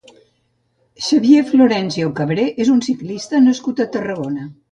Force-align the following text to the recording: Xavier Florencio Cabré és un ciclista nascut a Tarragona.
Xavier 1.07 1.43
Florencio 1.51 2.09
Cabré 2.21 2.47
és 2.65 2.73
un 2.77 2.81
ciclista 2.87 3.45
nascut 3.49 3.85
a 3.87 3.91
Tarragona. 3.97 4.51